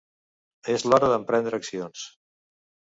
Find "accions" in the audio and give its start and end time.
1.61-2.09